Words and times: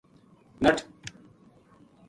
نٹھ 0.63 0.81